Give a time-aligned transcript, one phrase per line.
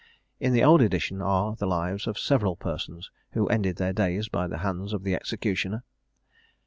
[0.39, 4.47] In the old edition are the lives of several persons who ended their days by
[4.47, 5.83] the hands of the executioner.